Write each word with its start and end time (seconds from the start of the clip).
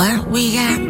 What 0.00 0.26
we 0.28 0.54
got? 0.54 0.89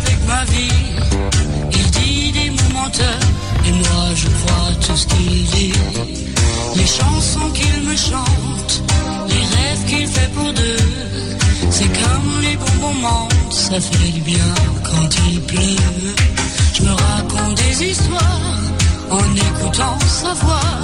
avec 0.00 0.18
ma 0.26 0.44
vie. 0.44 0.82
Il 1.72 1.90
dit 1.90 2.32
des 2.32 2.50
mots 2.50 2.72
menteurs, 2.74 3.28
et 3.66 3.72
moi 3.72 4.04
je 4.14 4.28
crois 4.38 4.68
tout 4.86 4.96
ce 4.96 5.06
qu'il 5.06 5.44
dit. 5.56 5.72
Les 6.76 6.86
chansons 6.86 7.50
qu'il 7.56 7.82
me 7.88 7.96
chante, 7.96 8.72
les 9.28 9.44
rêves 9.56 9.84
qu'il 9.88 10.06
fait 10.08 10.30
pour 10.32 10.52
deux. 10.52 10.84
C'est 11.70 11.92
comme 12.02 12.30
les 12.42 12.56
bons 12.56 12.80
moments, 12.80 13.28
ça 13.50 13.80
fait 13.80 14.12
du 14.12 14.20
bien 14.20 14.54
quand 14.84 15.08
il 15.28 15.40
pleut. 15.42 16.14
Je 16.74 16.82
me 16.82 16.92
raconte 16.92 17.54
des 17.64 17.84
histoires 17.90 18.56
en 19.10 19.26
écoutant 19.48 19.98
sa 20.20 20.32
voix. 20.34 20.74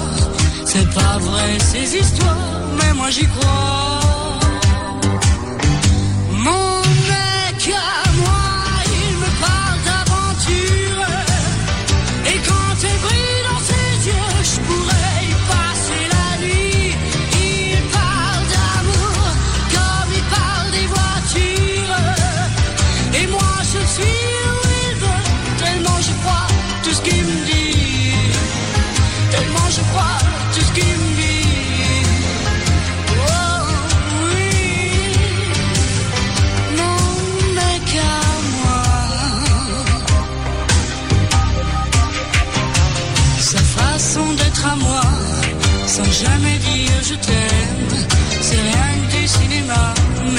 C'est 0.65 0.89
pas 0.93 1.17
vrai 1.19 1.49
ces 1.59 1.97
histoires, 1.97 2.37
mais 2.77 2.93
moi 2.93 3.09
j'y 3.09 3.27
crois. 3.27 4.02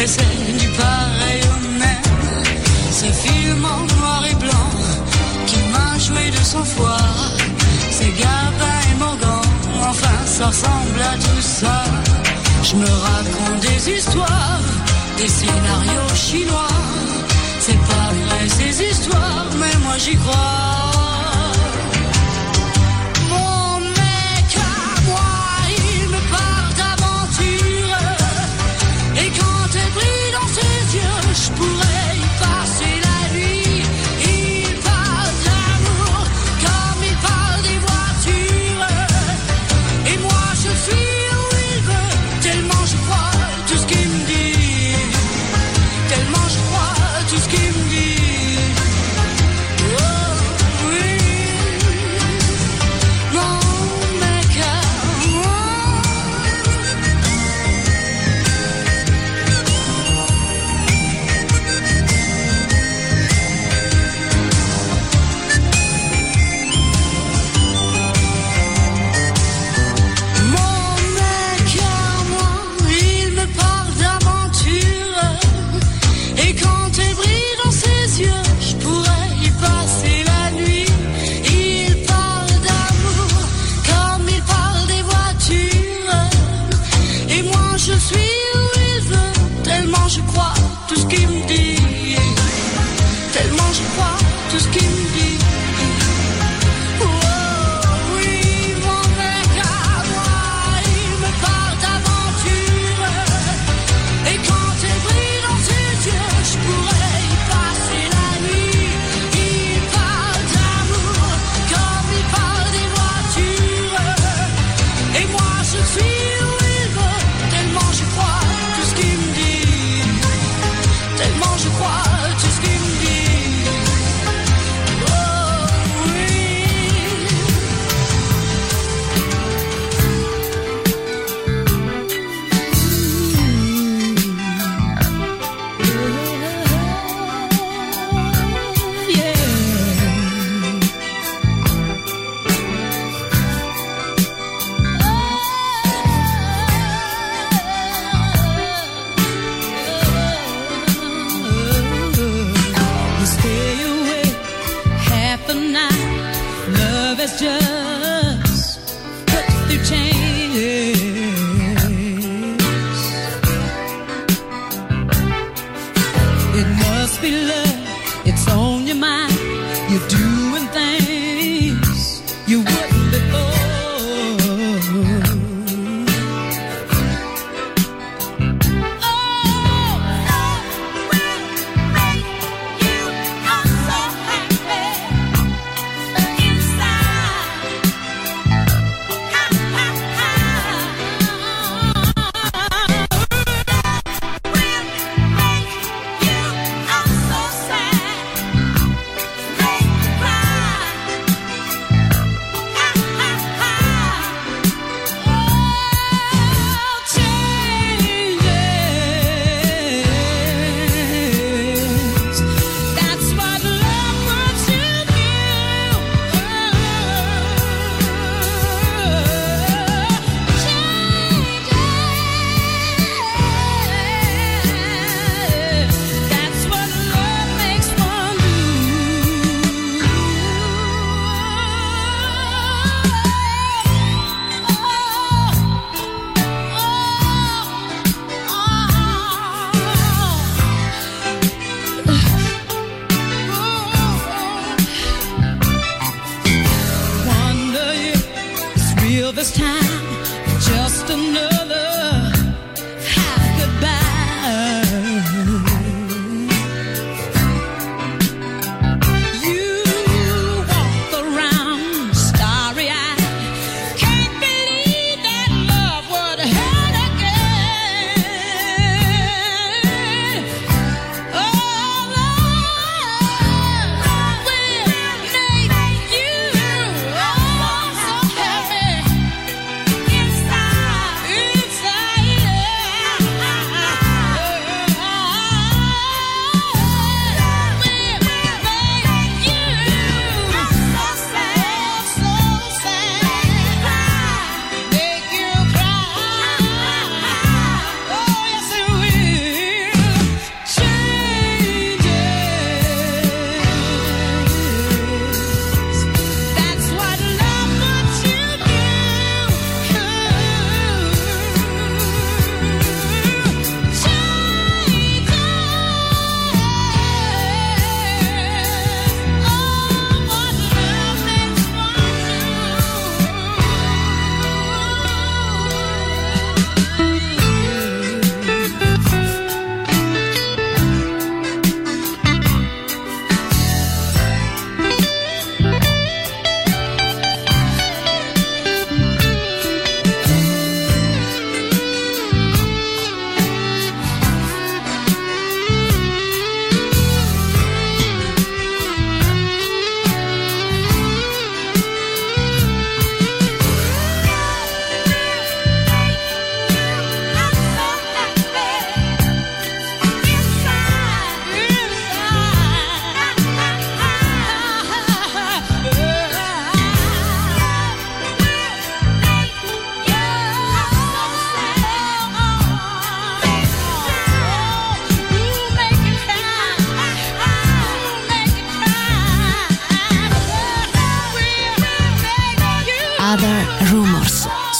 c'est 0.07 0.59
du 0.59 0.69
pareil 0.69 1.41
au 1.55 1.79
même. 1.79 2.11
Ces 2.91 3.13
films 3.13 3.65
en 3.65 3.83
noir 3.97 4.23
et 4.31 4.35
blanc 4.35 4.71
qui 5.47 5.59
m'a 5.73 5.99
joué 5.99 6.31
de 6.31 6.45
son 6.45 6.65
foi. 6.65 6.97
Ces 7.91 8.11
Gabin 8.21 8.79
et 8.91 8.99
Morgan, 8.99 9.41
enfin 9.81 10.19
ça 10.27 10.47
ressemble 10.47 11.01
à 11.13 11.17
tout 11.17 11.43
ça. 11.43 11.85
Je 12.63 12.77
me 12.77 12.87
raconte 12.87 13.61
des 13.61 13.91
histoires, 13.97 14.61
des 15.17 15.29
scénarios 15.29 16.15
chinois. 16.15 16.79
C'est 17.61 17.81
pas 17.91 18.11
vrai 18.27 18.49
ces 18.49 18.85
histoires, 18.91 19.47
mais 19.59 19.75
moi 19.85 19.97
j'y 19.99 20.17
crois. 20.17 21.04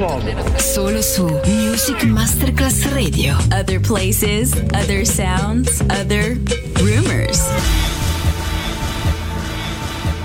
Uomo. 0.00 0.58
Solo 0.58 1.02
su 1.02 1.28
Music 1.46 2.04
Masterclass 2.04 2.86
Radio. 2.94 3.36
Other 3.52 3.78
places, 3.78 4.54
other 4.72 5.04
sounds, 5.04 5.82
other 5.90 6.29